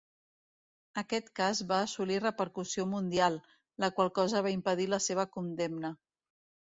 Aquest 0.99 1.27
cas 1.39 1.59
va 1.71 1.81
assolir 1.89 2.15
repercussió 2.23 2.85
mundial, 2.93 3.37
la 3.83 3.89
qual 3.99 4.09
cosa 4.15 4.41
va 4.47 4.55
impedir 4.55 4.89
la 4.95 4.99
seva 5.09 5.27
condemna. 5.37 5.93